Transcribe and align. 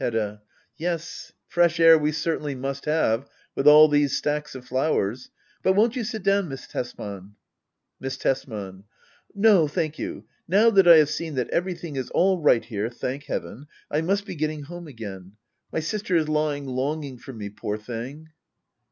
Hedda. 0.00 0.42
Yes, 0.76 1.30
fresh 1.46 1.78
air 1.78 1.96
we 1.96 2.10
certainly 2.10 2.56
must 2.56 2.86
have, 2.86 3.28
with 3.54 3.68
all 3.68 3.86
these 3.86 4.16
stacks 4.16 4.56
of 4.56 4.64
flowers. 4.66 5.30
But— 5.62 5.74
won't 5.76 5.94
you 5.94 6.02
sit 6.02 6.24
down. 6.24 6.48
Miss 6.48 6.66
Tesman? 6.66 7.36
Miss 8.00 8.16
Tesman. 8.16 8.82
No, 9.32 9.68
thank 9.68 9.96
you. 9.96 10.24
Now 10.48 10.70
that 10.70 10.88
I 10.88 10.96
have 10.96 11.08
seen 11.10 11.36
that 11.36 11.50
everything 11.50 11.94
is 11.94 12.10
all 12.10 12.40
right 12.40 12.64
here— 12.64 12.90
thank 12.90 13.26
heaven!— 13.26 13.68
I 13.88 14.00
must 14.00 14.26
be 14.26 14.34
getting 14.34 14.64
home 14.64 14.88
again. 14.88 15.36
My 15.72 15.78
sister 15.78 16.16
is 16.16 16.28
lying 16.28 16.64
longing 16.66 17.16
for 17.16 17.32
me, 17.32 17.48
poor 17.48 17.78
thing. 17.78 18.30